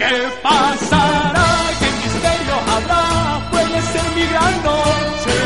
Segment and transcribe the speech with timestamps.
[0.00, 1.48] ¿Qué pasará?
[1.78, 3.50] ¿Qué misterio habrá?
[3.50, 5.38] Puede ser mi gran noche.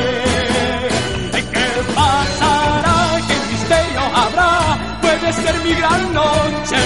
[1.54, 2.96] ¿Qué pasará?
[3.26, 4.52] ¿Qué misterio habrá?
[5.02, 6.82] Puede ser mi gran noche.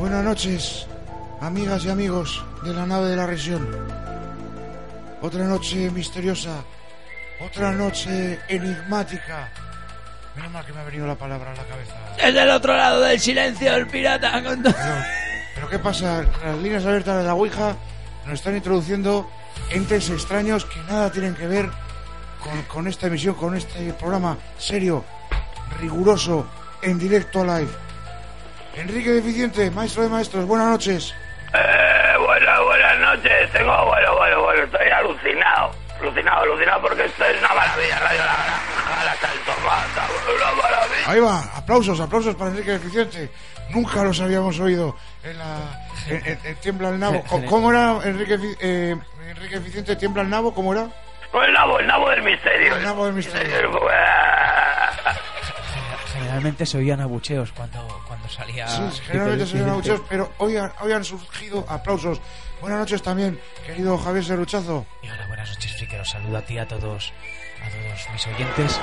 [0.00, 0.86] Buenas noches,
[1.42, 3.68] amigas y amigos de la nave de la región.
[5.20, 6.64] Otra noche misteriosa,
[7.40, 9.48] otra noche enigmática.
[10.36, 11.94] Menos mal que me ha venido la palabra a la cabeza.
[12.16, 14.42] Desde el otro lado del silencio, el pirata.
[14.42, 14.76] con Pero,
[15.54, 16.24] pero ¿qué pasa?
[16.44, 17.74] Las líneas abiertas de la Ouija
[18.24, 19.28] nos están introduciendo
[19.70, 21.68] entes extraños que nada tienen que ver
[22.42, 25.04] con, con esta emisión, con este programa serio,
[25.80, 26.46] riguroso,
[26.82, 27.70] en directo live.
[28.76, 31.14] Enrique Deficiente, maestro de maestros, buenas noches.
[31.52, 33.52] Eh, buenas, buenas noches.
[33.52, 35.72] Tengo, bueno, bueno, bueno, estoy alucinado.
[36.18, 37.98] Alucinado, alucinado porque esto es una maravilla.
[38.00, 41.10] Radio La Granja, la Saltomata, una maravilla.
[41.10, 43.30] Ahí va, aplausos, aplausos para Enrique Deficiente.
[43.70, 45.46] Nunca los habíamos oído en la
[46.08, 47.22] en, en- en Tiembla el Nabo.
[47.48, 48.96] ¿Cómo, era Enrique, eh,
[49.28, 50.52] Enrique Deficiente Tiembla el Nabo?
[50.54, 50.88] ¿Cómo era?
[51.30, 52.74] Con el nabo, el nabo del misterio.
[52.76, 53.70] El nabo del misterio.
[56.38, 58.68] Generalmente se oían abucheos cuando, cuando salía.
[58.68, 59.70] Sí, generalmente se Vicente.
[59.72, 62.20] abucheos, pero hoy han, hoy han surgido aplausos.
[62.60, 64.86] Buenas noches también, querido Javier Serruchazo.
[65.02, 66.00] Y hola, buenas noches, Friker.
[66.00, 67.12] Os saludo a ti, a todos,
[67.60, 68.80] a todos mis oyentes.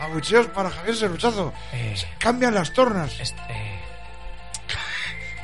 [0.00, 1.52] Abucheos para Javier Serruchazo.
[1.72, 3.20] Eh, Cambian las tornas.
[3.20, 3.78] est- eh,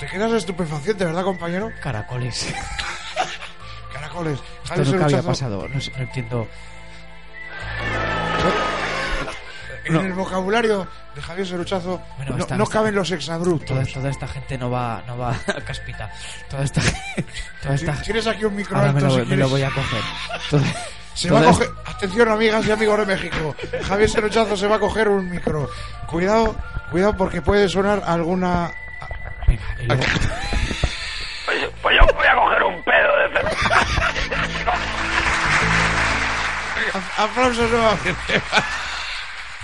[0.01, 1.70] Te quedas estupefaciente, ¿verdad, compañero?
[1.81, 2.53] caracoles.
[3.93, 4.41] Caracoles.
[4.41, 5.69] Esto Javier nunca había pasado.
[5.69, 6.48] No entiendo.
[9.84, 10.00] En No.
[10.00, 13.69] el vocabulario de Javier Serruchazo Bueno, no, caben los exabruptos.
[13.69, 16.11] Toda, toda esta gente no va, no va a caspita.
[16.48, 16.80] Toda esta,
[17.62, 19.39] toda esta Tienes aquí un micro Ahora me lo, si me quieres.
[19.41, 20.00] lo voy a coger.
[20.50, 20.62] Toda-
[21.14, 21.69] Se toda va a coger...
[21.86, 23.56] Atención, amigas y amigos de México.
[23.86, 25.69] Javier Serruchazo se va a coger un micro.
[26.06, 26.55] Cuidado,
[26.91, 28.70] cuidado porque puede sonar alguna...
[29.46, 30.02] Venga, y luego-
[31.45, 33.86] Pues, pues yo voy a coger un pedo de cerveza.
[37.18, 38.42] Aplausos nuevamente.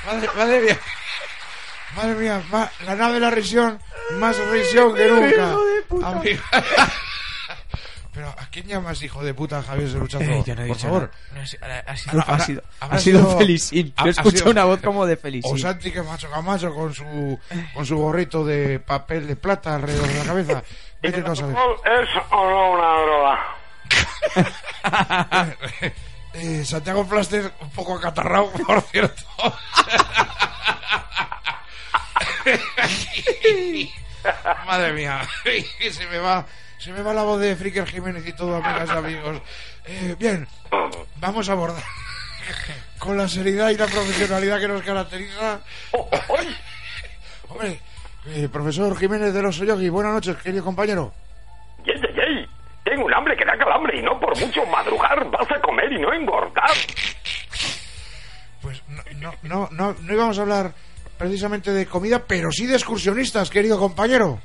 [0.07, 0.79] Madre, madre mía.
[1.97, 3.79] Madre mía, ma- la nave de la risión,
[4.13, 5.55] más risión que nunca.
[6.09, 6.43] Amiga.
[8.13, 10.25] Pero ¿a quién llamas hijo de puta Javier Serruchazo?
[10.25, 11.11] Eh, yo no he Por dicho favor.
[11.35, 13.93] No, ha sido- ha sido, Ahora- ha sido, ha sido sido- Felicín.
[13.97, 15.59] ha- Yo escucho una voz como de O Felicín.
[15.59, 17.39] Santi que macho Camacho con su
[17.75, 20.63] con su gorrito de papel de plata alrededor de la cabeza.
[21.03, 21.57] Vete saber.
[21.57, 23.55] ¿Es o no una droga?
[26.35, 29.23] Eh, Santiago Plaster un poco acatarrado, por cierto.
[34.67, 35.27] Madre mía,
[35.93, 36.47] se me va,
[36.79, 39.43] se me va la voz de Fricker Jiménez y todo, amigas y amigos.
[39.87, 40.47] Eh, bien,
[41.17, 41.83] vamos a abordar
[42.99, 45.61] con la seriedad y la profesionalidad que nos caracteriza.
[47.49, 47.81] Hombre,
[48.27, 51.15] eh, profesor Jiménez de los Yogi, buenas noches, querido compañero.
[52.99, 56.01] Tengo un hambre que da calambre y no por mucho madrugar vas a comer y
[56.01, 56.69] no engordar.
[58.61, 60.73] Pues no, no, no, no, no íbamos a hablar
[61.17, 64.41] precisamente de comida, pero sí de excursionistas, querido compañero.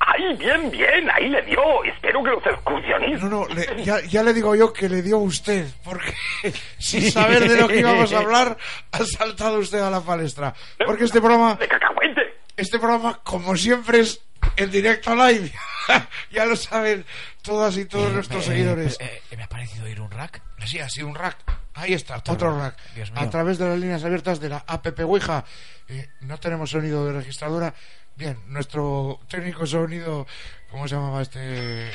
[0.00, 1.10] ¡Ay, bien, bien!
[1.10, 1.60] Ahí le dio.
[1.84, 3.22] Espero que los excursionistas...
[3.30, 6.14] No, no, le- ya, ya le digo yo que le dio usted, porque
[6.78, 8.56] sin saber de lo que íbamos a hablar,
[8.92, 10.54] ha saltado usted a la palestra.
[10.86, 12.22] Porque este programa, ¡De cacahuete!
[12.56, 14.20] este programa, como siempre, es
[14.56, 15.52] en directo live.
[16.30, 17.04] ya lo saben
[17.42, 18.96] todas y todos Eh, nuestros eh, seguidores.
[19.00, 20.42] eh, eh, me ha parecido oír un rack.
[20.66, 21.36] Sí, ha sido un rack.
[21.74, 22.76] Ahí está, Otro otro, rack.
[23.16, 25.44] A través de las líneas abiertas de la APP Ouija.
[25.88, 27.74] Eh, no tenemos sonido de registradora.
[28.14, 30.26] Bien, nuestro técnico sonido,
[30.70, 31.90] ¿cómo se llamaba este?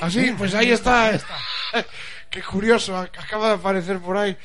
[0.00, 1.10] Ah, sí, pues ahí está.
[1.10, 1.36] está.
[2.30, 4.36] Qué curioso, ac- acaba de aparecer por ahí.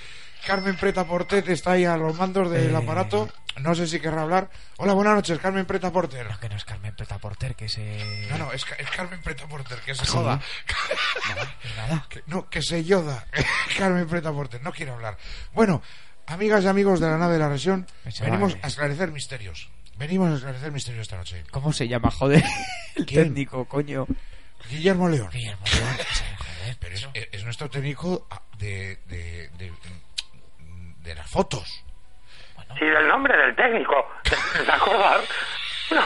[0.45, 2.75] Carmen Preta Portet está ahí a los mandos del Eh.
[2.77, 3.29] aparato.
[3.61, 4.49] No sé si querrá hablar.
[4.77, 6.27] Hola, buenas noches, Carmen Preta Porter.
[6.29, 8.27] No, que no es Carmen Preta Porter, que se.
[8.31, 10.11] No, no, es, es Carmen Preta Porter, que se ¿Sí?
[10.11, 10.41] joda.
[11.61, 12.05] Pues nada.
[12.09, 13.25] Que- no, que se yoda.
[13.77, 15.17] Carmen Preta Porter, no quiero hablar.
[15.53, 15.81] Bueno,
[16.25, 17.85] amigas y amigos de la nave de la región,
[18.21, 19.69] venimos a esclarecer misterios.
[19.97, 21.43] Venimos a esclarecer misterios esta noche.
[21.51, 22.43] ¿Cómo se llama, joder?
[22.95, 23.23] El ¿Quién?
[23.25, 24.07] técnico, coño.
[24.69, 25.29] Guillermo León.
[25.31, 25.97] Guillermo León,
[26.79, 27.11] Pero es, eso.
[27.13, 29.71] es nuestro técnico ah, de, de, de,
[31.03, 31.83] de las fotos.
[32.79, 34.35] Si del nombre del técnico te
[34.71, 35.19] acordar,
[35.91, 36.05] una,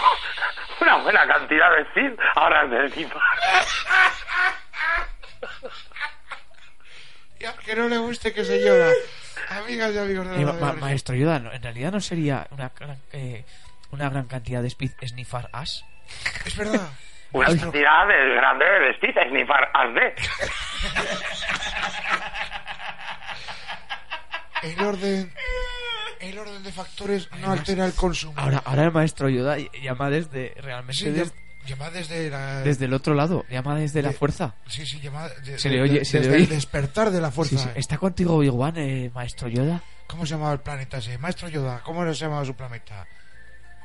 [0.82, 3.20] una buena cantidad de Cid ahora es del tipo.
[7.40, 8.92] Y aunque no le guste que se yoda.
[9.50, 11.52] Amigas y amigos de la Eh, ma- la ma- maestro ¿no?
[11.54, 13.46] en realidad no sería una gran, eh,
[13.92, 15.86] una gran cantidad de speed sniffar as.
[16.46, 16.90] Es verdad.
[17.34, 18.94] Una cantidad de grande de
[19.32, 20.16] ni par as de.
[24.64, 25.34] el orden
[26.20, 28.34] el orden de factores no altera el consumo.
[28.38, 31.32] Ahora, ahora el maestro Yoda llama desde realmente Sí,
[31.66, 34.56] llama desde la desde el otro lado, llama desde la fuerza.
[34.68, 36.44] Sí, sí, llama de- Se de- le oye- de- se le desde oye.
[36.46, 37.58] el despertar de la fuerza.
[37.58, 37.70] Sí, sí.
[37.76, 39.82] ¿Está contigo Obi-Wan, eh, maestro Yoda?
[40.08, 41.18] ¿Cómo se llamaba el planeta ese?
[41.18, 43.06] Maestro Yoda, ¿cómo se llamaba su planeta?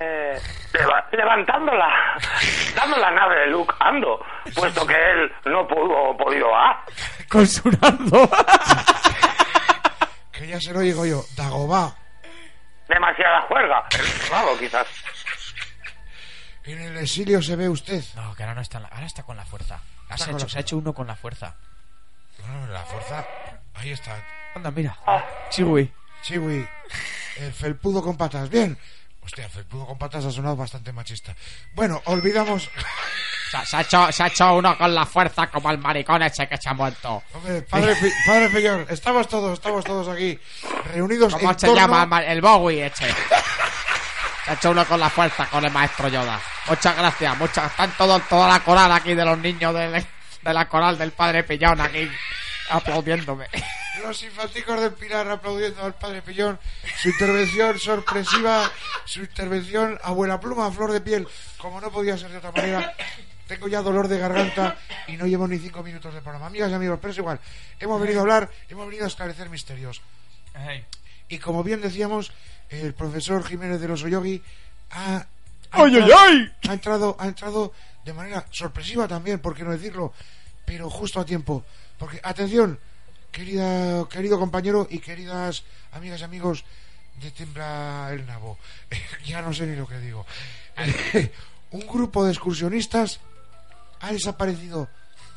[0.00, 0.38] Eh,
[0.72, 1.86] leva- levantándola,
[2.76, 6.82] dando la nave de Luke ando, puesto que él no pudo podido ah.
[7.28, 8.28] Consurando.
[8.30, 9.11] Que
[10.52, 11.96] ya se lo digo yo, Dagobah.
[12.88, 13.84] Demasiada juerga.
[14.28, 14.86] Claro, quizás.
[16.64, 18.04] En el exilio se ve usted.
[18.14, 19.80] No, que ahora no está, en la- ahora está con la fuerza.
[20.02, 21.56] Está Se ha, con hecho, la se ha hecho uno con la fuerza.
[22.38, 23.26] Bueno, la fuerza.
[23.74, 24.22] Ahí está.
[24.54, 24.96] Anda, mira.
[25.06, 25.90] Ah, Chiwi.
[26.22, 26.68] Chiwi.
[27.38, 28.48] El felpudo con patas.
[28.50, 28.78] Bien.
[29.22, 31.34] Hostia, el felpudo con patas ha sonado bastante machista.
[31.74, 32.68] Bueno, olvidamos.
[33.60, 36.48] Se, se ha hecho, se ha hecho uno con la fuerza como el maricón ese
[36.48, 37.22] que se ha muerto.
[37.34, 37.94] Hombre, padre,
[38.26, 40.38] padre Fillón, estamos todos, estamos todos aquí
[40.94, 43.08] reunidos ¿Cómo en se torno- llama el Bowie ese?
[44.44, 46.40] Se ha hecho uno con la fuerza con el maestro Yoda.
[46.68, 47.70] Muchas gracias, muchas.
[47.70, 50.04] Están todos, toda la coral aquí de los niños de,
[50.42, 52.10] de la coral del padre Pillón aquí
[52.70, 53.46] aplaudiéndome.
[54.02, 56.58] Los infanticos del Pilar aplaudiendo al padre Pillón.
[57.00, 58.70] Su intervención sorpresiva,
[59.04, 61.28] su intervención abuela pluma, flor de piel,
[61.58, 62.94] como no podía ser de otra manera.
[63.52, 64.78] Tengo ya dolor de garganta
[65.08, 66.46] y no llevo ni cinco minutos de programa.
[66.46, 67.38] Amigas y amigos, pero es igual.
[67.78, 70.00] Hemos venido a hablar, hemos venido a esclarecer misterios.
[71.28, 72.32] Y como bien decíamos,
[72.70, 74.42] el profesor Jiménez de los Oyogi
[74.92, 75.26] ha, ha
[75.70, 76.52] ¡Ay, ay, entrado- ay!
[76.66, 77.72] ha entrado, ha entrado
[78.06, 80.14] de manera sorpresiva también, por qué no decirlo,
[80.64, 81.62] pero justo a tiempo.
[81.98, 82.78] Porque, atención,
[83.30, 86.64] querida, querido compañero y queridas amigas y amigos
[87.20, 88.56] de Tembla el Nabo,
[89.26, 90.24] ya no sé ni lo que digo.
[91.72, 93.20] Un grupo de excursionistas
[94.02, 94.88] ha desaparecido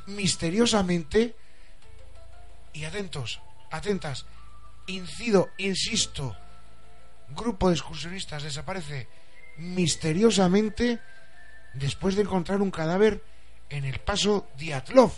[0.08, 1.36] misteriosamente
[2.74, 3.40] y atentos,
[3.72, 4.26] atentas,
[4.88, 6.36] incido, insisto,
[7.30, 9.08] grupo de excursionistas desaparece
[9.58, 11.00] misteriosamente
[11.74, 13.24] después de encontrar un cadáver
[13.70, 15.14] en el paso Diatlov.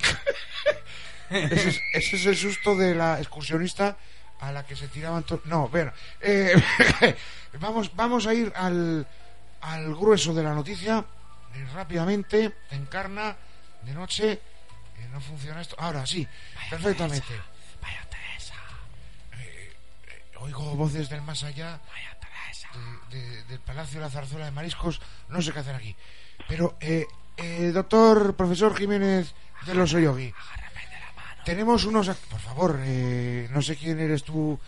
[1.30, 3.96] ese, es, ese es el susto de la excursionista
[4.40, 5.44] a la que se tiraban todos.
[5.44, 6.54] No, bueno, eh,
[7.60, 9.06] vamos, vamos a ir al,
[9.60, 11.04] al grueso de la noticia
[11.54, 12.52] eh, rápidamente.
[12.70, 13.36] Encarna
[13.82, 14.32] de noche.
[14.32, 15.74] eh, no funciona esto.
[15.78, 16.26] Ahora sí,
[16.70, 17.34] perfectamente.
[17.80, 18.54] Vaya Teresa,
[20.40, 21.80] Oigo voces del más allá.
[21.90, 22.68] vaya Teresa.
[23.10, 25.94] de- de- del Palacio de la Zarzuela de Mariscos, no sé qué hacer aquí.
[26.48, 27.06] Pero, eh,
[27.36, 29.34] eh, doctor, profesor Jiménez
[29.66, 30.32] de los Oyogi,
[31.44, 32.08] tenemos unos...
[32.08, 34.58] Por favor, eh, no sé quién eres tú,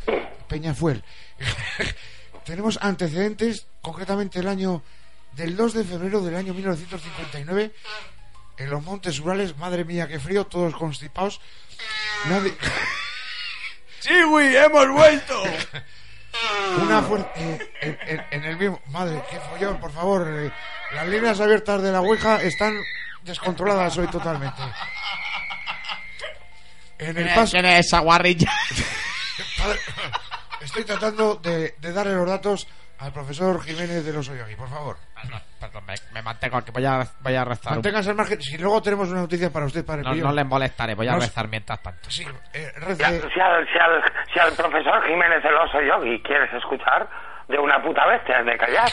[0.49, 1.03] Peñafuel.
[2.45, 4.83] tenemos antecedentes, concretamente el año
[5.35, 7.73] del 2 de febrero del año 1959,
[8.59, 11.41] en los Montes Urales, madre mía, qué frío, todos constipados.
[12.27, 12.55] Nadie...
[14.01, 15.43] ¡Chiwi, hemos vuelto!
[16.83, 17.31] Una fuerza.
[17.37, 18.81] en, en- en el mismo.
[18.89, 20.27] Madre, qué follón, por favor.
[20.29, 20.53] eh,
[20.93, 22.77] las líneas abiertas de la Ouija están
[23.23, 24.61] descontroladas hoy totalmente.
[26.99, 27.53] En el paso.
[27.53, 28.51] ¿Quién es esa guarrilla?
[29.59, 29.81] Padre,
[30.61, 32.67] estoy tratando de, de darle los datos
[32.99, 34.97] al profesor Jiménez de los Oyogi, por favor.
[35.21, 37.73] Perdón, perdón, me, me mantengo aquí, voy a, voy a rezar.
[37.73, 38.41] Manténganse al margen.
[38.43, 40.25] Si luego tenemos una noticia para usted, padre No, Pío.
[40.25, 41.27] no le molestaré, voy a No sé.
[41.27, 42.11] rezar mientras tanto.
[42.11, 43.41] Sí, eh, al, si al- si
[43.79, 47.09] al- si al profesor Jiménez del Oso Yogi quieres escuchar
[47.49, 48.89] de una puta bestia de callar.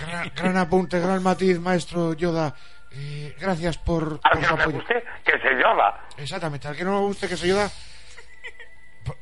[0.00, 2.54] gran, gran apunte, gran matiz, maestro Yoda.
[2.90, 4.70] Eh, gracias por, Al por que su apoyo.
[4.78, 6.00] guste, que se llora.
[6.16, 7.68] Exactamente, al que no me guste que se ayuda.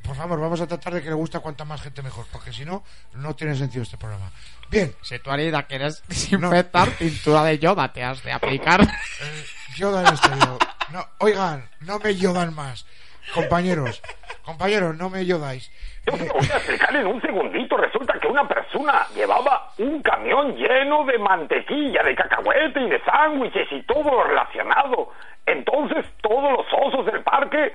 [0.07, 2.53] Por, favor, vamos a tratar de que le guste a cuanta más gente mejor, porque
[2.53, 2.83] si no,
[3.15, 4.31] no tiene sentido este programa.
[4.71, 8.81] Bien, Si tú herida quieres desinfectar, pintura de yoda te has de aplicar.
[8.83, 9.45] eh,
[9.77, 10.59] Yoda en estéreo.
[10.93, 12.87] No, oigan, no me yodan más.
[13.35, 14.01] Compañeros,
[14.45, 15.71] compañeros, no me yodáis.
[16.07, 17.77] Yo te lo voy a explicar en un segundito.
[17.77, 23.67] Resulta que una persona llevaba un camión lleno de mantequilla, de cacahuete y de sándwiches
[23.73, 25.11] y todo lo relacionado.
[25.45, 27.75] Entonces todos los osos del parque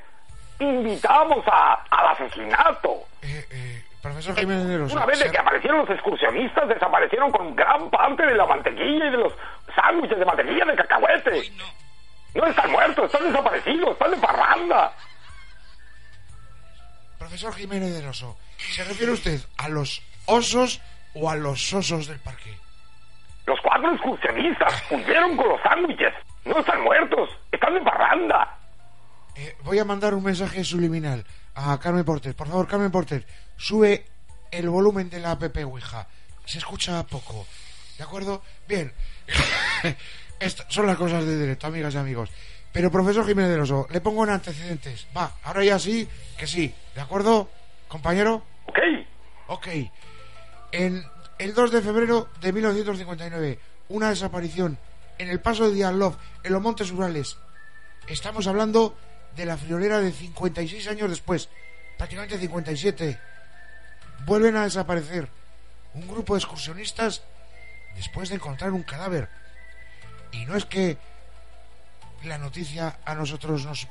[0.61, 3.05] invitamos a, al asesinato.
[3.21, 7.55] Eh, eh, profesor Jiménez de los Una vez de que aparecieron los excursionistas, desaparecieron con
[7.55, 9.33] gran parte de la mantequilla y de los
[9.75, 11.51] sándwiches de mantequilla de cacahuete.
[12.35, 14.93] No están muertos, están desaparecidos, están de parranda.
[17.19, 20.81] Profesor Jiménez del Oso, ¿se refiere usted a los osos
[21.13, 22.57] o a los osos del parque?
[23.45, 26.13] Los cuatro excursionistas huyeron con los sándwiches.
[26.45, 28.57] No están muertos, están de parranda.
[29.41, 32.35] Eh, voy a mandar un mensaje subliminal a Carmen Porter.
[32.35, 33.25] Por favor, Carmen Porter,
[33.57, 34.05] sube
[34.51, 36.07] el volumen de la app Ouija.
[36.45, 37.47] Se escucha poco.
[37.97, 38.43] ¿De acuerdo?
[38.67, 38.93] Bien.
[40.39, 42.29] Estas son las cosas de directo, amigas y amigos.
[42.71, 45.07] Pero, profesor Jiménez del Oso, le pongo en antecedentes.
[45.17, 46.07] Va, ahora ya sí,
[46.37, 46.71] que sí.
[46.93, 47.49] ¿De acuerdo,
[47.87, 48.43] compañero?
[48.67, 48.77] Ok.
[49.47, 49.67] Ok.
[50.71, 51.03] En
[51.39, 54.77] el 2 de febrero de 1959, una desaparición
[55.17, 57.39] en el paso de Diatlov, en los Montes Urales.
[58.07, 58.95] Estamos hablando
[59.35, 61.49] de la friolera de 56 años después,
[61.97, 63.19] prácticamente 57.
[64.25, 65.27] Vuelven a desaparecer
[65.93, 67.23] un grupo de excursionistas
[67.95, 69.29] después de encontrar un cadáver.
[70.31, 70.97] Y no es que
[72.23, 73.87] la noticia a nosotros nos...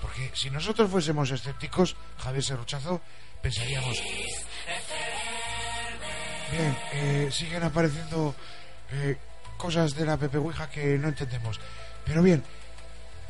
[0.00, 3.00] Porque si nosotros fuésemos escépticos, Javier Serruchazo,
[3.42, 4.02] pensaríamos...
[6.52, 8.34] Bien, eh, siguen apareciendo
[8.92, 9.16] eh,
[9.56, 11.58] cosas de la Pepe Ouija que no entendemos.
[12.04, 12.44] Pero bien,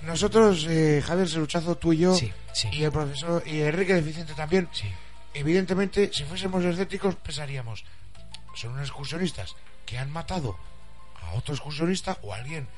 [0.05, 2.69] nosotros, eh, Javier Serruchazo, tú y yo, Sí, sí.
[2.73, 4.91] y el profesor, y Enrique Deficiente también, Sí.
[5.35, 7.85] evidentemente, si fuésemos escépticos, pensaríamos,
[8.55, 9.57] son unos excursionistas
[9.87, 10.59] que han matado
[11.23, 12.69] a otro excursionista o a alguien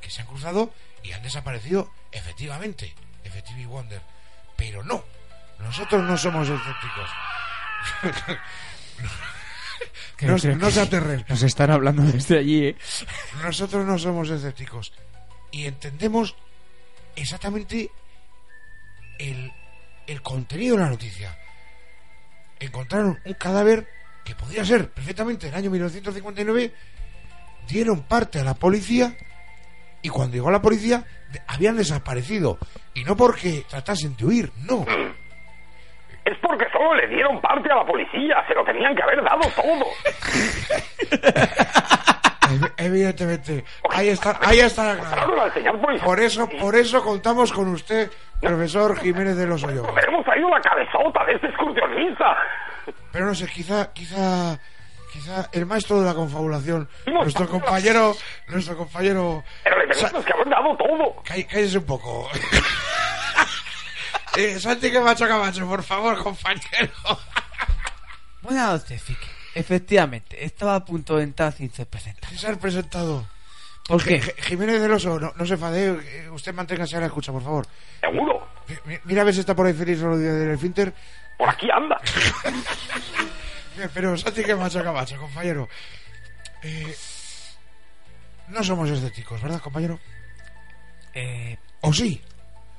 [0.00, 4.00] que se han cruzado y han desaparecido efectivamente, Effective Wonder.
[4.56, 5.04] Pero no,
[5.58, 7.10] nosotros no somos escépticos.
[10.16, 11.24] Creo- no, creo no se aterren.
[11.28, 12.76] Nos están hablando desde allí, ¿eh?
[13.42, 14.92] Nosotros no somos escépticos
[15.50, 16.34] y entendemos
[17.16, 17.90] exactamente
[19.18, 19.52] el,
[20.06, 21.36] el contenido de la noticia.
[22.60, 23.88] Encontraron un cadáver
[24.24, 26.72] que podría ser perfectamente en el año 1959,
[27.68, 29.16] dieron parte a la policía
[30.02, 31.04] y cuando llegó la policía
[31.48, 32.58] habían desaparecido.
[32.94, 34.84] Y no porque tratasen de huir, no.
[36.24, 38.44] Es porque solo le dieron parte a la policía.
[38.48, 39.86] Se lo tenían que haber dado todo.
[42.48, 44.96] Ev- Evidentemente, ahí está, ahí está.
[46.04, 48.10] Por eso, por eso contamos con usted,
[48.40, 49.86] profesor Jiménez de los Hoyos.
[50.06, 52.36] Hemos traído la cabezota de este excursionista.
[53.12, 54.58] Pero no sé, quizá, quizá,
[55.12, 58.14] quizá el maestro de la confabulación, nuestro compañero,
[58.48, 61.22] nuestro compañero, Pero le tenemos que haber dado todo.
[61.24, 62.28] Cá- cállese un poco.
[64.36, 66.92] eh, Santi Camacho Camacho, por favor, compañero.
[68.42, 69.35] Buenas noches, Fique.
[69.58, 72.36] Efectivamente, estaba a punto de entrar sin ser presentado.
[72.36, 73.26] Se ha presentado.
[73.88, 74.20] ¿Por qué?
[74.20, 77.42] Ji- Jiménez del Oso, no, no se enfade, eh, usted manténgase a la escucha, por
[77.42, 77.66] favor.
[78.00, 78.46] Seguro.
[78.68, 80.92] Mi- mi- Mira a ver si está por ahí Félix Rodríguez del Finter.
[81.38, 81.96] Por aquí anda.
[83.94, 85.68] Pero Santi Camacho Camacho, compañero.
[86.62, 86.96] Eh,
[88.48, 89.98] no somos escépticos, ¿verdad, compañero?
[91.14, 92.20] Eh, ¿O sí?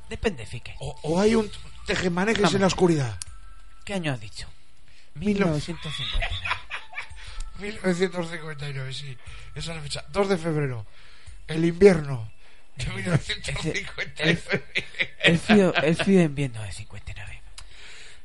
[0.09, 0.75] depende, Fique.
[0.79, 1.49] ¿O, o hay un
[1.85, 3.17] tejemanejes en la oscuridad?
[3.85, 4.47] ¿Qué año has dicho?
[5.15, 5.57] Mil no-
[7.59, 8.87] 1959.
[8.89, 9.17] 1959, sí.
[9.55, 10.05] Esa es la fecha.
[10.09, 10.85] 2 de febrero.
[11.47, 12.31] El invierno
[12.75, 14.63] de 1959.
[15.19, 17.41] El frío, el frío invierno de 59.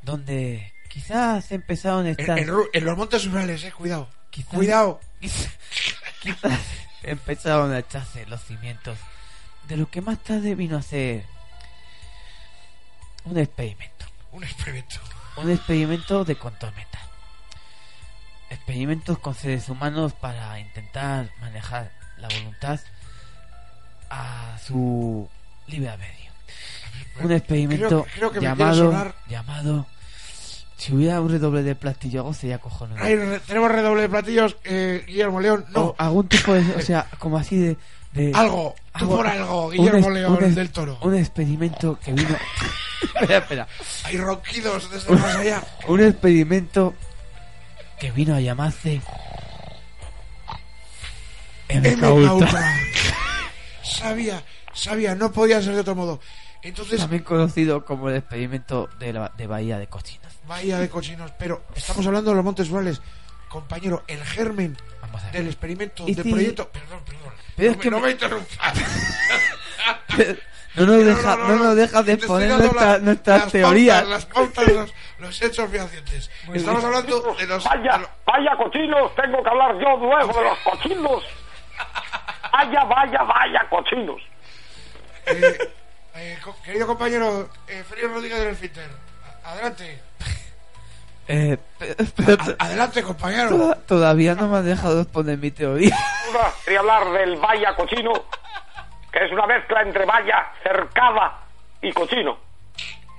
[0.03, 2.39] Donde quizás empezaron a estar...
[2.39, 4.09] en en los montes Urales, eh, cuidado.
[4.31, 5.01] Quizás- Cuidado.
[6.21, 6.61] quizás
[7.03, 8.99] empezaron a echarse los cimientos
[9.69, 11.25] de lo que más tarde vino a ser
[13.25, 14.07] un experimento.
[14.33, 14.97] Un experimento.
[15.37, 17.03] Un experimento de control mental.
[18.53, 22.79] Experimentos con seres humanos para intentar manejar la voluntad
[24.11, 25.29] a su
[25.67, 26.31] libre albedrío.
[27.21, 29.87] Un experimento creo que llamado, sonar- llamado...
[30.77, 32.99] Si hubiera un redoble de platillo sería cojonudo.
[32.99, 34.57] Re- tenemos redoble de platillos.
[34.65, 35.81] Eh, Guillermo León, no.
[35.81, 36.61] O algún tipo de...
[36.75, 37.77] O sea, como así de...
[38.13, 38.75] de Algo.
[38.99, 40.99] Tú algo- por algo, Guillermo León un del Toro.
[41.03, 42.37] Un experimento que vino...
[43.15, 43.69] espera, espera.
[44.05, 45.63] Hay ronquidos desde más allá.
[45.87, 46.95] Un experimento
[48.03, 49.01] que vino a llamarse...
[51.69, 52.33] MK Ultra.
[52.35, 52.77] Ultra.
[53.85, 54.43] Sabía,
[54.75, 56.21] sabía, no podía ser de otro modo.
[56.63, 60.33] Entonces, También conocido como el experimento de, la, de Bahía de Cochinos.
[60.49, 61.31] Bahía de cochinos.
[61.39, 63.01] Pero estamos hablando de los Montes Urales.
[63.49, 64.77] Compañero, el germen
[65.33, 66.69] del experimento, Y del proyecto.
[66.71, 67.33] Perdón, perdón.
[67.55, 68.79] Pero no, es me, que no me- me interrumpas.
[70.75, 74.03] No nos deja, no, nos deja de exponer nuestra, la- nuestras las teorías.
[74.03, 76.31] pautas, las pautas, los, los hechos fehacientes.
[76.47, 76.95] Muy Estamos bien.
[76.95, 77.63] hablando de los.
[77.65, 79.15] de Vaya, los- vaya cochinos.
[79.15, 81.25] Tengo que hablar yo luego de los cochinos.
[82.53, 84.21] Vaya, vaya, vaya cochinos.
[85.27, 85.59] eh,
[86.15, 88.89] eh, co- querido compañero, eh, Félix Rodríguez del Finter.
[89.45, 90.03] Adelante.
[91.29, 91.57] Eh,
[92.17, 93.51] pero adelante, compañero.
[93.51, 95.97] toda- todavía no me has dejado exponer mi teoría.
[96.65, 98.13] Quería hablar del vaya cochino,
[99.13, 101.41] que es una mezcla entre valla, cercada
[101.81, 102.39] y cochino.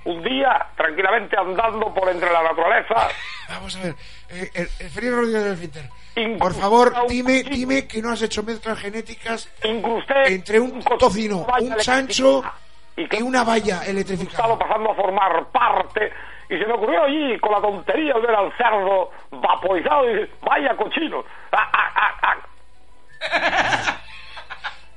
[0.04, 3.08] Un día, tranquilamente andando por entre la naturaleza,
[3.48, 3.94] Vamos a ver.
[4.30, 5.90] Eh, el, el Rodríguez del Finter.
[6.38, 7.56] Por favor, un dime, cochino.
[7.56, 12.42] dime que no has hecho mezclas genéticas incrusté entre un tocino, valla un chancho
[12.96, 14.58] y que y una valla estaba electrificada.
[14.58, 16.12] pasando a formar parte
[16.48, 20.30] y se me ocurrió allí con la tontería de ver al cerdo vaporizado y dije,
[20.42, 21.24] vaya cochino.
[21.52, 22.36] Ah, ah, ah, ah.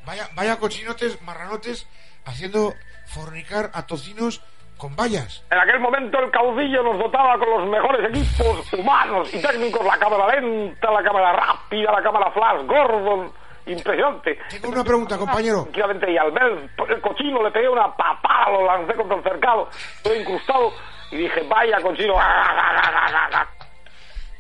[0.08, 1.86] Vaya, vaya cochinotes, marranotes
[2.26, 2.74] haciendo
[3.08, 4.42] fornicar a tocinos
[4.78, 5.44] con vallas.
[5.52, 9.98] En aquel momento el caudillo nos dotaba con los mejores equipos humanos y técnicos, la
[9.98, 13.34] cámara lenta, la cámara rápida, la cámara flash, Gordon,
[13.66, 14.40] impresionante.
[14.50, 15.68] Tengo una pregunta, compañero.
[15.76, 20.20] Y al ver el cochino le pegué una papada, lo lancé contra el cercado, estoy
[20.20, 20.72] incrustado
[21.12, 22.16] y dije, vaya cochino.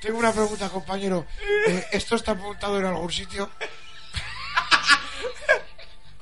[0.01, 1.25] Tengo una pregunta, compañero.
[1.67, 3.49] Eh, ¿Esto está apuntado en algún sitio?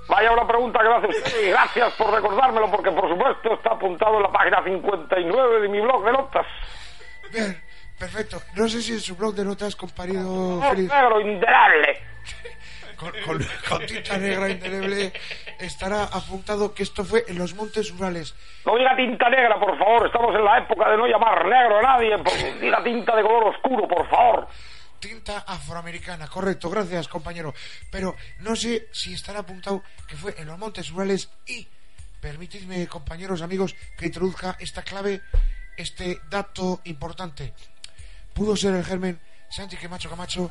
[0.08, 3.72] Vaya una pregunta que me hace usted y gracias por recordármelo porque por supuesto está
[3.72, 6.46] apuntado en la página 59 de mi blog de notas.
[7.32, 7.62] Bien,
[7.98, 8.38] perfecto.
[8.56, 12.00] No sé si en su blog de notas, compañero Feliz, negro, indeleble.
[12.98, 15.12] con, con- con tinta negra indeleble,
[15.60, 18.36] estará apuntado que esto fue en los Montes Urales.
[18.66, 20.06] No diga tinta negra, por favor.
[20.06, 22.18] Estamos en la época de no llamar negro a nadie.
[22.20, 24.48] Por- Diga tinta de color oscuro, por favor.
[25.06, 27.54] Tinta afroamericana, correcto, gracias compañero.
[27.92, 31.68] Pero no sé si estará apuntado que fue en los Montes Urales y
[32.20, 35.22] permitidme compañeros, amigos, que introduzca esta clave,
[35.78, 37.54] este dato importante.
[38.34, 40.50] Pudo ser el germen Santi Camacho Camacho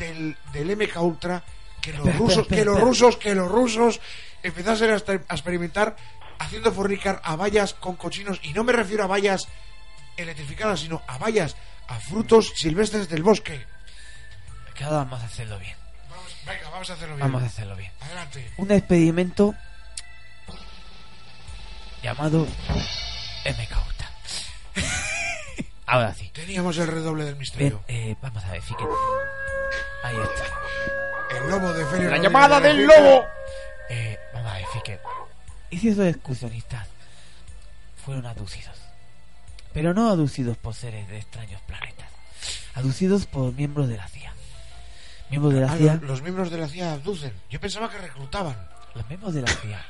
[0.00, 1.44] del, del MK Ultra
[1.80, 4.00] que los rusos, que los rusos, que los rusos
[4.42, 5.94] empezasen a, a experimentar
[6.40, 9.46] haciendo fornicar a vallas con cochinos y no me refiero a vallas
[10.16, 11.54] electrificadas, sino a vallas,
[11.88, 13.64] a frutos silvestres del bosque.
[14.74, 15.76] Que ahora vamos a hacerlo bien.
[16.10, 17.26] Vamos, venga, vamos a hacerlo bien.
[17.26, 17.92] Vamos a hacerlo bien.
[18.00, 18.50] Adelante.
[18.56, 19.54] Un experimento
[22.02, 24.10] llamado MK Ultra.
[25.86, 26.30] Ahora sí.
[26.32, 27.82] Teníamos el redoble del misterio.
[27.88, 28.84] eh, vamos a ver, Fique.
[30.02, 31.36] Ahí está.
[31.36, 33.24] El lobo de Feria La llamada de la del lobo.
[33.90, 35.00] Eh, vamos a ver, Fique.
[35.70, 36.88] Hicieron excursionistas.
[38.04, 38.76] Fueron aducidos.
[39.74, 42.08] Pero no aducidos por seres de extraños planetas.
[42.74, 44.32] Aducidos por miembros de la CIA.
[45.30, 45.94] Miembros de la Ah, CIA.
[45.94, 47.32] los, los miembros de la CIA abducen.
[47.50, 48.56] Yo pensaba que reclutaban.
[48.94, 49.84] Los miembros de la CIA,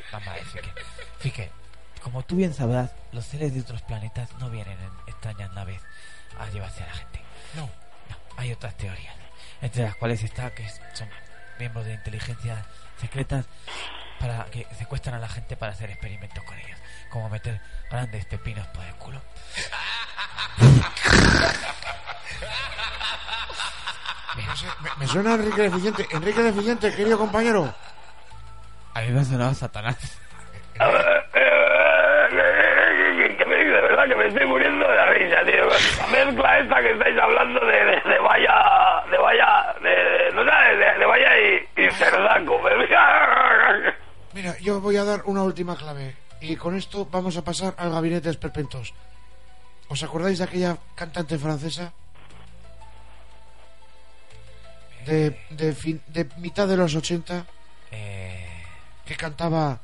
[0.50, 0.73] Fique.
[1.19, 1.50] Fique,
[2.03, 5.83] como tú bien sabrás, los seres de otros planetas no vienen en extrañas naves
[6.38, 7.20] a llevarse a la gente.
[7.55, 7.66] No.
[7.66, 9.14] No, hay otras teorías,
[9.61, 11.09] entre las cuales está que son
[11.59, 12.64] miembros de inteligencias
[12.99, 13.44] secretas
[14.20, 16.79] para que secuestran a la gente para hacer experimentos con ellos,
[17.11, 19.20] como meter grandes pepinos por el culo.
[24.46, 26.07] No sé, me, me suena Enrique Deficiente.
[26.11, 27.72] Enrique Deficiente, querido compañero.
[28.94, 29.96] A mí me ha sonado Satanás.
[33.38, 35.66] Que me de verdad que me estoy muriendo de la risa, tío.
[35.66, 40.77] La mezcla esta que estáis hablando de, de, de vaya, de vaya, de, no sé,
[40.77, 42.61] de, de vaya y, y cerdaco.
[44.35, 46.16] Mira, yo voy a dar una última clave.
[46.40, 48.92] Y con esto vamos a pasar al gabinete de esperpentos.
[49.88, 51.92] ¿Os acordáis de aquella cantante francesa?
[55.07, 57.44] De, de, fin- de mitad de los 80
[57.92, 58.49] Eh,
[59.05, 59.81] que cantaba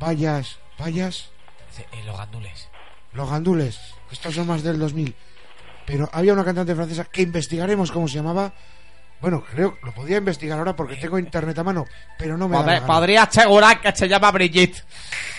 [0.00, 1.28] Vallas, Vallas,
[1.78, 2.68] eh, los gandules.
[3.12, 3.78] los gandules.
[4.10, 5.14] Estos son más del 2000.
[5.86, 8.52] Pero había una cantante francesa que investigaremos cómo se llamaba.
[9.22, 11.84] Bueno, creo lo podía investigar ahora porque tengo internet a mano,
[12.18, 12.86] pero no me da la Pod- gana.
[12.86, 14.82] Podría asegurar que se llama Brigitte.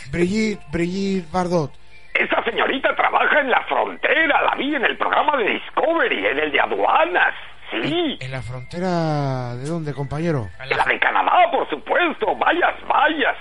[0.10, 1.72] Brigitte, Brigitte Bardot.
[2.14, 6.52] Esa señorita trabaja en la frontera, la vi en el programa de Discovery, en el
[6.52, 7.34] de aduanas.
[7.72, 10.48] Sí, ¿En la frontera de dónde, compañero?
[10.62, 12.36] en la de Canadá, por supuesto.
[12.36, 13.36] Vayas, vayas.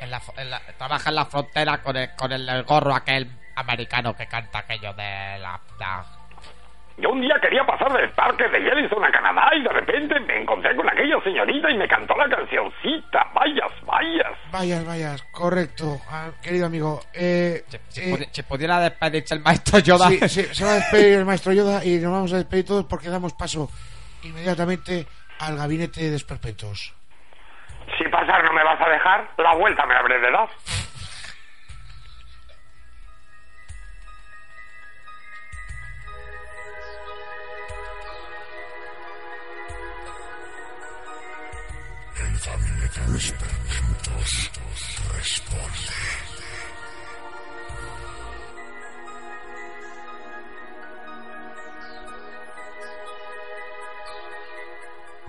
[0.00, 3.28] En la, en la- trabaja en la frontera con el, con el, el gorro aquel
[3.54, 5.60] americano que canta aquello de la...
[5.78, 6.04] la-
[6.98, 10.42] Yo un día quería pasar del parque de Yellowstone a Canadá y de repente me
[10.42, 13.26] encontré con aquella señorita y me cantó la cancioncita.
[13.34, 14.32] Vayas, vayas.
[14.50, 17.00] Vayas, vayas, correcto, ah, querido amigo.
[17.14, 18.00] Eh, Si,
[18.30, 20.08] si eh, pudiera despedirse el maestro Yoda...
[20.08, 22.84] sí, sí, se va a despedir el maestro Yoda y nos vamos a despedir todos
[22.84, 23.68] porque damos paso
[24.22, 25.06] inmediatamente
[25.40, 26.94] al gabinete de esperpentos.
[27.98, 30.48] Si pasar no me vas a dejar, la vuelta me habré de dar.
[43.12, 44.50] De experimentos
[45.14, 45.92] responde.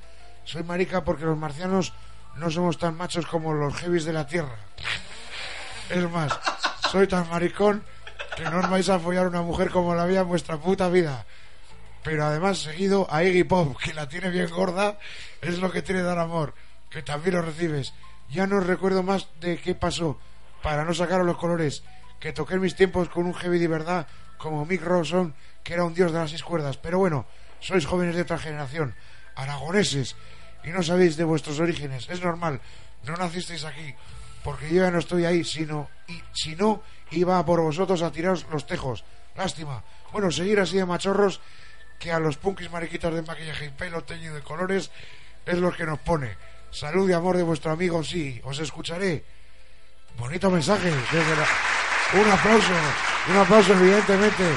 [0.44, 1.92] Soy marica porque los marcianos
[2.36, 4.56] no somos tan machos como los heavies de la Tierra.
[5.90, 6.32] Es más,
[6.90, 7.82] soy tan maricón
[8.36, 11.24] que no os vais a follar una mujer como la había en vuestra puta vida.
[12.02, 14.98] Pero además seguido a Iggy Pop, que la tiene bien gorda,
[15.40, 16.54] es lo que tiene dar amor,
[16.90, 17.94] que también lo recibes.
[18.30, 20.18] Ya no recuerdo más de qué pasó,
[20.64, 21.84] para no sacaros los colores,
[22.18, 25.84] que toqué en mis tiempos con un heavy de verdad, como Mick Ronson, que era
[25.84, 26.78] un dios de las seis cuerdas.
[26.78, 27.26] Pero bueno,
[27.60, 28.94] sois jóvenes de otra generación,
[29.36, 30.16] aragoneses,
[30.64, 32.08] y no sabéis de vuestros orígenes.
[32.08, 32.62] Es normal,
[33.04, 33.94] no nacisteis aquí,
[34.42, 38.46] porque yo ya no estoy ahí, sino, y, si no, iba por vosotros a tiraros
[38.50, 39.04] los tejos.
[39.36, 39.84] Lástima.
[40.12, 41.42] Bueno, seguir así de machorros,
[41.98, 44.90] que a los punkis mariquitas de maquillaje y pelo teñido de colores
[45.44, 46.38] es lo que nos pone.
[46.70, 49.33] Salud y amor de vuestro amigo, sí, os escucharé.
[50.18, 50.90] Bonito mensaje.
[50.90, 51.46] desde la-
[52.20, 52.72] Un aplauso,
[53.28, 54.56] un aplauso evidentemente.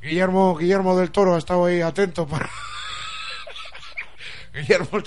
[0.00, 2.48] Guillermo, Guillermo del Toro ha estado ahí atento para...
[4.54, 4.88] Guillermo.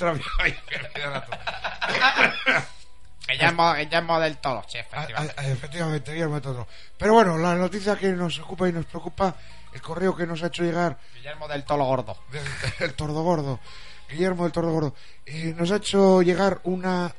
[3.27, 4.63] Guillermo, Guillermo del Toro.
[4.67, 5.33] Sí, Ah, efectivamente.
[5.37, 6.67] ah, efectivamente, Guillermo del Toro.
[6.97, 9.35] Pero bueno, la noticia que nos ocupa y nos preocupa,
[9.71, 12.17] el correo que nos ha hecho llegar Guillermo del Toro gordo.
[12.31, 12.43] del,
[12.79, 13.59] del Tordo Gordo,
[14.09, 17.13] Guillermo del Tordo Gordo, eh, nos ha hecho llegar una,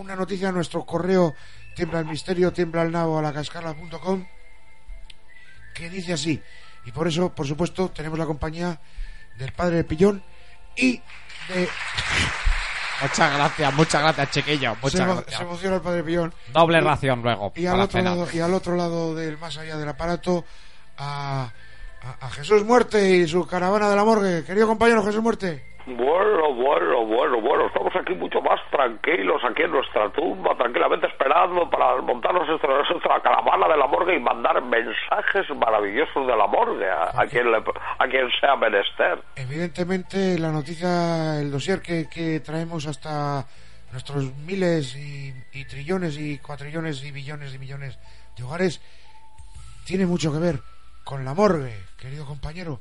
[0.00, 1.34] una noticia a nuestro correo
[1.74, 4.26] tiembla el misterio, tiembla el nabo a la cascarla.com
[5.74, 6.42] que dice así.
[6.84, 8.78] Y por eso, por supuesto, tenemos la compañía
[9.38, 10.22] del padre de Pillón
[10.76, 11.00] y
[11.48, 11.68] de...
[13.02, 14.74] Muchas gracias, muchas gracias, chiquillo.
[14.74, 15.36] Se, Muchas gracias.
[15.36, 16.34] se emociona el padre de Pillón.
[16.52, 17.52] Doble ración luego.
[17.56, 20.44] Y al, otro lado, y al otro lado del más allá del aparato
[20.98, 21.50] a,
[22.02, 24.44] a- a Jesús Muerte y su caravana de la morgue.
[24.44, 25.64] Querido compañero Jesús Muerte.
[25.86, 31.68] Bueno, bueno, bueno, bueno, estamos aquí mucho más tranquilos, aquí en nuestra tumba, tranquilamente esperando
[31.68, 36.88] para montarnos nuestra, nuestra caravana de la morgue y mandar mensajes maravillosos de la morgue
[36.90, 37.58] a, quien, le-
[37.98, 39.22] a quien sea menester.
[39.36, 43.44] Evidentemente la noticia, el dossier que, que traemos hasta
[43.92, 47.98] nuestros miles y, y trillones y cuatrillones y billones y millones
[48.36, 48.80] de hogares
[49.84, 50.60] tiene mucho que ver
[51.04, 52.80] con la morgue, querido compañero.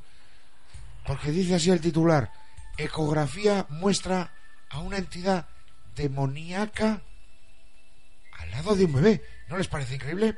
[1.05, 2.29] Porque dice así el titular,
[2.77, 4.29] ecografía muestra
[4.69, 5.47] a una entidad
[5.99, 7.01] demoníaca
[8.39, 9.21] al lado de un bebé.
[9.49, 10.38] ¿No les parece increíble?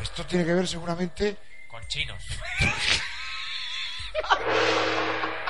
[0.00, 1.36] Esto tiene que ver seguramente
[1.70, 2.22] Con chinos.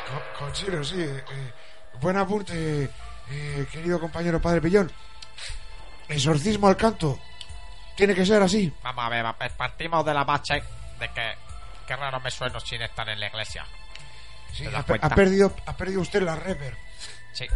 [0.09, 1.01] Con, con Chiro, sí.
[1.01, 1.53] eh, eh,
[2.01, 2.89] buen apunte,
[3.31, 4.91] eh, querido compañero Padre Pillón.
[6.09, 7.19] Exorcismo al canto.
[7.97, 8.73] Tiene que ser así.
[8.83, 10.63] Vamos a ver, va- partimos de la base
[11.01, 11.35] de que
[11.87, 13.67] qué raro me sueno sin estar en la iglesia.
[14.53, 16.77] Sí, ¿Te das ha, ha perdido, ha perdido usted la rever.
[17.35, 17.47] Sí.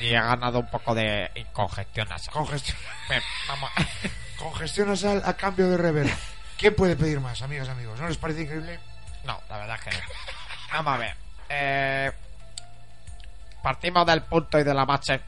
[0.00, 2.32] Y he ganado un poco de congestión nasal.
[2.32, 2.76] Congestión,
[3.48, 3.70] vamos.
[4.38, 6.08] congestión nasal a cambio de rever.
[6.58, 7.98] ¿Quién puede pedir más, amigas, amigos?
[8.00, 8.78] ¿No les parece increíble?
[9.24, 10.04] No, la verdad es que no.
[10.72, 11.16] Vamos a ver.
[11.48, 12.12] Eh,
[13.62, 15.20] partimos del punto y de la base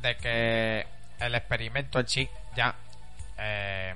[0.00, 0.86] de que
[1.20, 2.74] el experimento en sí ya.
[3.38, 3.94] eh,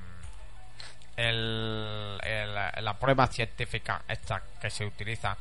[1.16, 5.36] el- el- la prueba científica esta que se utiliza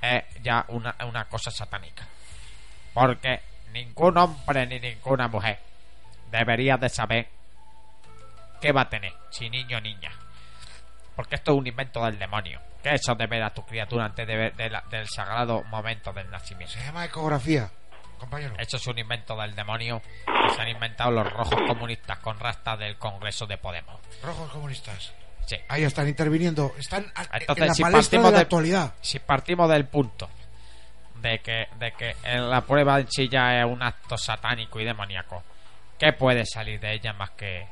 [0.00, 2.04] es ya una, una cosa satánica.
[2.96, 3.40] Porque
[3.72, 5.58] ningún hombre ni ninguna mujer
[6.30, 7.28] debería de saber
[8.60, 10.10] qué va a tener, si niño o niña.
[11.14, 12.60] Porque esto es un invento del demonio.
[12.82, 15.62] ¿Qué es eso de ver a tu criatura antes de ver- de la- del sagrado
[15.64, 16.72] momento del nacimiento?
[16.74, 17.70] Se llama ecografía,
[18.18, 18.54] compañero.
[18.58, 22.78] Eso es un invento del demonio que se han inventado los rojos comunistas con rastas
[22.78, 24.00] del Congreso de Podemos.
[24.22, 25.12] Rojos comunistas.
[25.46, 25.56] Sí.
[25.68, 26.72] Ahí están interviniendo.
[26.78, 28.94] Están Entonces, en la si partimos de la de- actualidad.
[29.00, 30.28] Si partimos del punto
[31.20, 35.42] de que, de que la prueba en sí ya es un acto satánico y demoníaco,
[35.98, 37.66] ¿qué puede salir de ella más que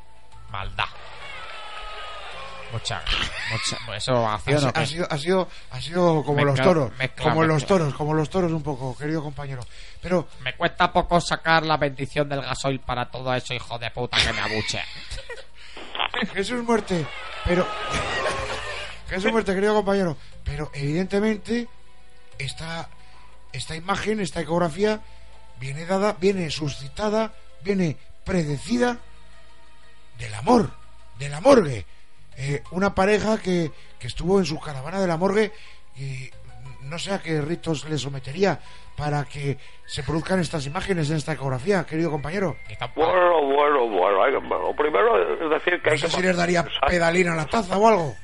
[0.51, 0.87] maldad?
[2.73, 3.03] Mucha,
[3.53, 4.81] mucha eso Ha, acción si- o qué?
[4.81, 8.15] ha sido, ha sido, ha sido como Mezcla- los toros, mezcla- como los toros, como
[8.15, 9.63] los toros un poco, querido compañero.
[10.03, 14.17] Pero Me cuesta poco sacar la bendición del gasoil para todo eso, hijo de puta,
[14.17, 14.83] que me abuche.
[16.35, 17.07] Jesús muerte,
[17.45, 17.65] pero
[19.09, 21.69] Jesús muerte, querido compañero, pero evidentemente
[22.39, 22.89] esta
[23.55, 25.01] esta imagen, esta ecografía
[25.61, 28.99] viene dada, viene suscitada, viene predecida
[30.19, 30.71] del amor,
[31.19, 31.87] de la morgue.
[32.37, 35.53] Eh, una pareja que, que estuvo en su caravana de la morgue
[35.97, 36.29] y
[36.83, 38.59] no sé a qué ritos le sometería
[38.97, 42.57] para que se produzcan estas imágenes en esta ecografía, querido compañero.
[42.95, 44.75] Bueno, bueno, bueno.
[44.77, 47.79] primero es decir que No hay sé que si les daría pedalina a la taza
[47.79, 48.15] o algo.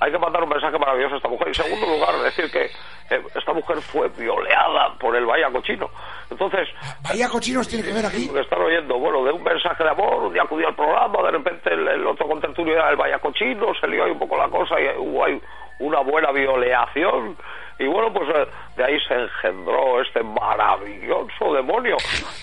[0.00, 1.48] Hay que mandar un mensaje maravilloso a esta mujer.
[1.48, 5.88] Y en segundo lugar, decir que eh, esta mujer fue violeada por el Bahía Cochino.
[6.30, 6.68] Entonces,
[7.02, 8.26] Bahía Cochinos tiene que ver aquí.
[8.26, 11.22] lo que están oyendo, bueno, de un mensaje de amor, un día acudió al programa,
[11.22, 14.36] de repente el, el otro contertulio era el Bahía Cochino, se lió ahí un poco
[14.36, 15.40] la cosa y hubo ahí
[15.78, 17.36] una buena violeación.
[17.78, 21.96] Y bueno, pues eh, de ahí se engendró este maravilloso demonio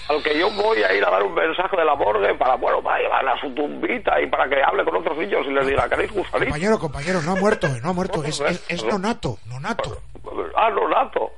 [0.10, 2.82] al que yo voy a ir a dar un mensaje de la morgue para, bueno,
[2.84, 6.12] para a su tumbita y para que hable con otros niños y les diga, ¿queréis
[6.12, 6.46] gusanito?
[6.52, 8.24] Compañero, compañero, no ha muerto, no ha muerto.
[8.24, 9.98] Es, es, es nonato, nonato.
[10.56, 11.32] Ah, Nonato.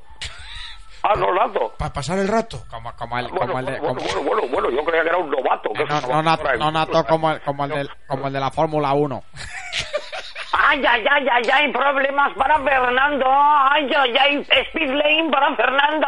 [1.07, 1.71] Ah, Nonato.
[1.77, 2.63] Para pasar el rato.
[2.67, 5.09] Como, como el, Bueno, como el de, bueno, como- bueno, bueno, bueno, yo creía que
[5.09, 5.69] era un novato.
[5.71, 7.71] que eh, no, es no, una nat- basura en- no nato como el, como el,
[7.71, 9.23] del- como el de la Fórmula 1.
[10.67, 13.25] Ay, ay, ay, ay, ay, problemas para Fernando.
[13.29, 16.07] Ay, ay, ay, speed lane para Fernando.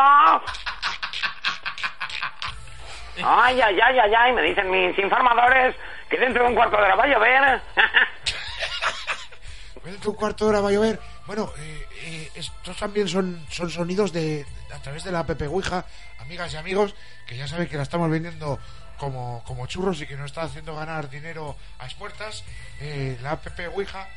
[3.23, 5.75] Ay, ay, ay, ay, ay, me dicen mis informadores
[6.09, 7.61] que dentro de un cuarto de hora va a llover.
[9.83, 10.99] Dentro de un cuarto de hora va a llover.
[11.27, 15.85] Bueno, eh, eh, estos también son, son sonidos de a través de la app Ouija,
[16.19, 16.95] amigas y amigos,
[17.27, 18.59] que ya saben que la estamos vendiendo
[18.97, 22.43] como, como churros y que nos está haciendo ganar dinero a expuertas.
[22.81, 24.07] Eh, la app Ouija,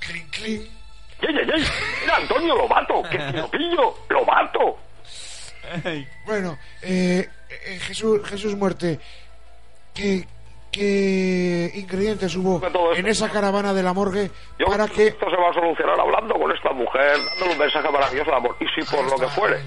[0.00, 0.62] clink clink.
[1.22, 1.64] ¡Ey, ey, ey!
[2.04, 3.02] ¡Era Antonio Lobato!
[3.10, 3.94] ¡Que lo pillo!
[4.08, 4.78] ¡Lobato!
[6.24, 9.00] Bueno, eh, eh, Jesús, Jesús Muerte,
[9.94, 10.24] ¿qué,
[10.70, 12.60] qué ingredientes hubo
[12.94, 15.98] en esa caravana de la morgue Yo para creo que esto se va a solucionar
[15.98, 18.56] hablando con esta mujer, dándole un mensaje maravilloso de amor.
[18.60, 19.58] Y si por lo que fuere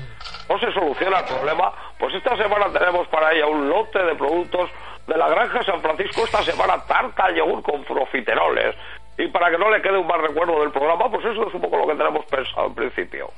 [0.48, 4.70] no se soluciona el problema, pues esta semana tenemos para ella un lote de productos
[5.10, 6.24] de la granja San Francisco.
[6.24, 8.76] Esta semana tarta al yogur con profiteroles.
[9.18, 11.60] Y para que no le quede un mal recuerdo del programa, pues eso es un
[11.62, 13.30] poco lo que tenemos pensado en principio.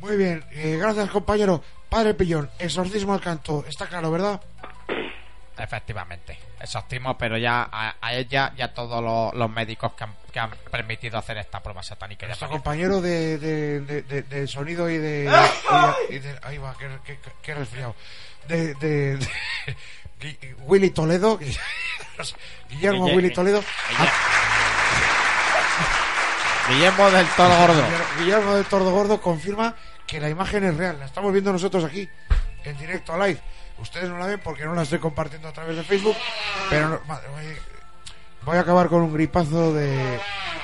[0.00, 1.62] Muy bien, eh, gracias compañero.
[1.88, 4.40] Padre Pillón, exorcismo al canto, está claro, ¿verdad?
[5.58, 10.14] Efectivamente, exorcismo, pero ya a, a ella y a todos los, los médicos que han,
[10.32, 12.26] que han permitido hacer esta prueba satánica.
[12.26, 15.30] Nuestro compañero de, de, de, de- de sonido y de,
[16.08, 17.94] y de- Ahí va, qué, qué, qué resfriado.
[18.48, 19.76] De, de, de- Gui-
[20.66, 21.38] Willy Toledo.
[22.70, 23.62] Guillermo Guille- Willy Toledo.
[26.68, 27.82] Guillermo del Toro Gordo.
[28.18, 29.74] Guillermo del Tordo Gordo confirma
[30.06, 30.98] que la imagen es real.
[30.98, 32.08] La estamos viendo nosotros aquí,
[32.64, 33.40] en directo, a live.
[33.78, 36.16] Ustedes no la ven porque no la estoy compartiendo a través de Facebook.
[36.70, 37.26] Pero no- madre,
[38.44, 40.20] voy, a acabar con un gripazo de,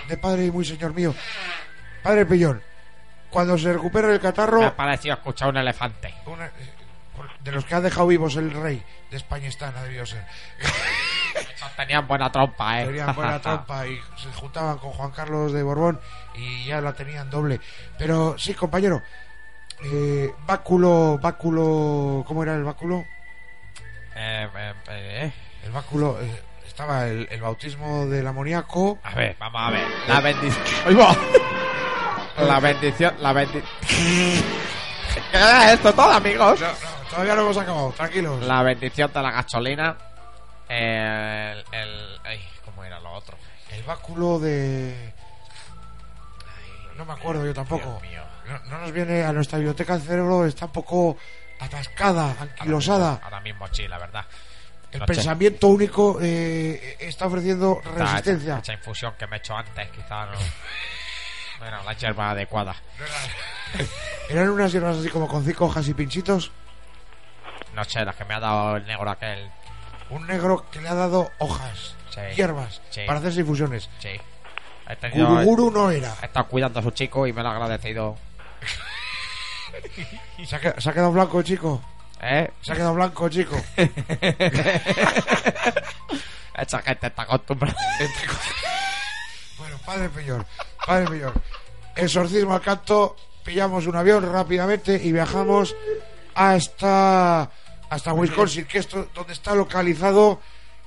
[0.09, 1.15] de padre y muy señor mío.
[2.03, 2.63] Padre Pillón,
[3.31, 6.15] cuando se recupere el catarro, Me ha parecido escuchar un elefante.
[6.27, 6.51] una-
[7.41, 10.25] de los que ha dejado vivos el rey de España está, ha debido ser.
[11.77, 12.87] Tenían buena trompa, eh.
[12.87, 16.01] Tenían buena trompa y se juntaban con Juan Carlos de Borbón
[16.35, 17.61] y ya la tenían doble.
[17.97, 19.03] Pero sí, compañero,
[19.85, 23.05] eh, báculo, báculo, ¿cómo era el báculo?
[24.17, 25.33] Eh, eh, eh,
[25.65, 28.99] El báculo, eh, estaba el, el bautismo del amoníaco.
[29.05, 29.87] A ver, vamos a ver.
[30.09, 30.65] La bendición.
[32.39, 33.65] La bendición, la bendición.
[35.31, 36.61] ¿Qué es esto todo, amigos?
[36.61, 38.43] No, no, todavía no hemos acabado, tranquilos.
[38.45, 39.97] La bendición de la gasolina.
[40.69, 41.65] El.
[41.73, 43.37] el ay, ¿Cómo era lo otro?
[43.71, 45.13] El báculo de...
[46.97, 47.99] No me acuerdo yo tampoco.
[48.01, 48.23] Dios mío.
[48.47, 51.17] No, no nos viene a nuestra biblioteca el cerebro, está un poco
[51.61, 53.21] atascada, anquilosada.
[53.23, 54.25] Ahora mismo sí, la verdad.
[54.91, 55.15] El Noche.
[55.15, 58.57] pensamiento único eh, está ofreciendo resistencia.
[58.59, 60.39] Esta infusión que me he hecho antes, quizá no.
[61.61, 62.77] No era la hierba adecuada.
[64.29, 66.51] Eran unas hierbas así como con cinco hojas y pinchitos.
[67.75, 69.51] No sé, las que me ha dado el negro aquel.
[70.11, 72.21] Un negro que le ha dado hojas, Sí.
[72.37, 73.03] hierbas, Sí.
[73.07, 73.89] para hacerse infusiones.
[73.99, 74.19] Sí.
[75.13, 76.15] Guruguru no era.
[76.23, 78.17] He estado cuidando a su chico y me lo ha agradecido.
[80.47, 81.83] Se ha, qued- se ha quedado blanco, chico.
[82.23, 82.51] ¿Eh?
[82.63, 83.55] Se ha quedado blanco, chico.
[86.57, 87.77] Esa gente está acostumbrada.
[89.59, 90.47] Bueno, padre Peñor,
[90.87, 91.33] padre Peñor.
[91.97, 93.17] Exorcismo al canto,
[93.49, 95.75] pillamos un avión rápidamente y viajamos
[96.35, 97.49] hasta
[97.89, 100.39] hasta Wisconsin, que es donde está localizado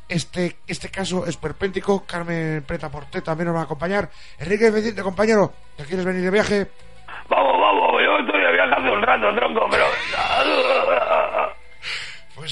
[0.07, 2.05] este este caso esperpéntico.
[2.05, 4.11] Carmen Preta Porté también nos va a acompañar.
[4.37, 6.67] Enrique Vicente, compañero, ¿te quieres venir de viaje?
[7.29, 9.85] Vamos, vamos, yo estoy de viaje hace un rato, tronco, pero...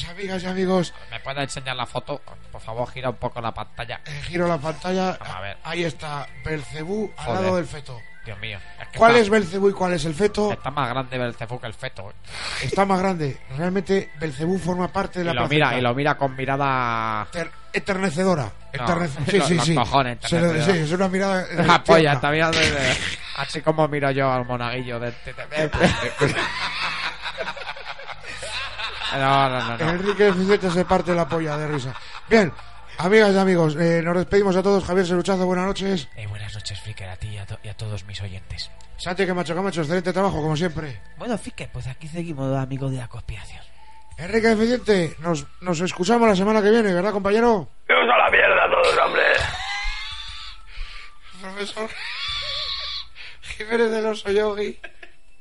[0.01, 2.21] Pues amigas y amigos, ¿Me puede enseñar la foto?
[2.51, 4.01] Por favor, gira un poco la pantalla.
[4.05, 5.17] eh, giro la pantalla.
[5.19, 5.57] Vamos a ver.
[5.63, 7.41] Ahí está Belcebú al Joder.
[7.41, 7.99] lado del feto.
[8.25, 8.59] Dios mío.
[8.91, 10.51] que ¿Cuál está, es Belcebú y cuál es el feto?
[10.51, 12.09] Está más grande Belcebú que el feto.
[12.11, 12.13] ¿eh?
[12.63, 13.37] Está más grande.
[13.57, 15.79] Realmente Belcebú forma parte de Y la lo mira, placenta.
[15.79, 17.27] y lo mira con mirada.
[17.31, 18.43] Ter- eternecedora.
[18.43, 19.75] No, Eternece- sí, los- sí, los sí.
[19.75, 20.65] cojones, enternecedora.
[20.65, 21.41] sí, es una mirada.
[21.43, 22.13] eh, La polla, tierna.
[22.13, 22.57] está mirando
[23.37, 25.13] Así como miro yo al monaguillo de...
[29.11, 29.89] de- de- de- No, no, no, no.
[29.91, 31.93] Enrique Vicente se parte la polla de risa.
[32.29, 32.51] Bien,
[32.97, 34.83] amigas y amigos, eh, nos despedimos a todos.
[34.85, 36.07] Javier Seruchazo, buenas noches.
[36.15, 38.69] Eh, buenas noches, Flicker, a ti y a, to- y a todos mis oyentes.
[38.97, 41.01] Santi Camacho Camacho, excelente trabajo, como siempre.
[41.17, 43.63] Bueno, Flicker, pues aquí seguimos, amigos de la conspiración.
[44.17, 47.69] Enrique Vicente, nos, nos escuchamos la semana que viene, ¿verdad, compañero?
[47.87, 49.23] Dios a la mierda a todos, hombre.
[51.41, 51.89] Profesor
[53.41, 54.77] Jiménez del Oso Yogi.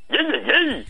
[0.09, 0.87] ¡Yey, yey, yey!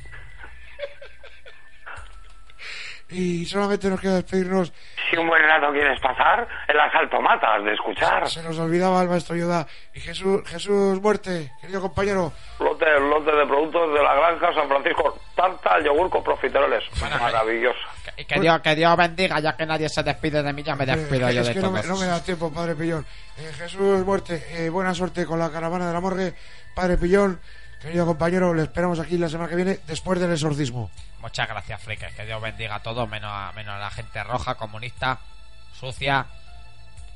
[3.10, 4.72] Y solamente nos queda despedirnos.
[5.10, 8.28] Si un buen rato quieres pasar, en las altomatas de escuchar.
[8.28, 9.66] Se nos olvidaba el maestro Yoda.
[9.94, 12.32] Y Jesús, Jesús Muerte, querido compañero.
[12.60, 15.18] Lote, lote de productos de la granja San Francisco.
[15.34, 16.84] Tarta, yogur con profiteroles.
[17.00, 17.78] Maravillosa.
[18.18, 20.84] Y que Dios, que Dios bendiga, ya que nadie se despide de mí, ya me
[20.84, 21.94] despido Eh, yo es de que no me, todos.
[21.94, 23.06] no me da tiempo, Padre Pillón.
[23.38, 26.34] Eh, Jesús Muerte, eh, buena suerte con la caravana de la morgue.
[26.74, 27.40] Padre Pillón,
[27.80, 30.90] querido compañero, le esperamos aquí la semana que viene, después del exorcismo.
[31.20, 32.12] Muchas gracias, Frikes.
[32.16, 35.18] Que Dios bendiga a todos, menos a, menos a la gente roja, comunista,
[35.78, 36.26] sucia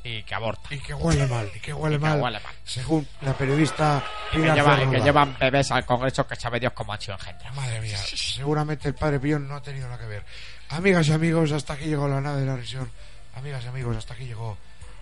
[0.04, 0.74] y que aborta.
[0.74, 2.20] Y que huele mal, y que huele Y que mal.
[2.20, 2.54] huele mal.
[2.64, 7.00] Según la periodista Y que, Pilar llevan bebés al Congreso que sabe Dios cómo han
[7.00, 7.56] sido engendrados.
[7.56, 10.24] Madre mía, seguramente el padre Pillón no ha tenido nada que ver.
[10.70, 12.90] Amigas y amigos, hasta aquí llegó la nave de la risión.
[13.34, 14.56] Amigas y amigos, hasta aquí llegó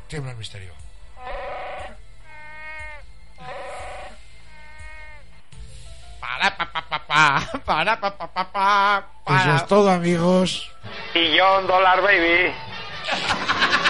[0.09, 0.73] Tiembla el Misterio.
[6.21, 9.57] Para, pa, pa, pa, pa, para, pa, pa, pa, pa, Eso para.
[9.57, 10.71] es todo, amigos.
[11.15, 12.53] Y Dollar Baby.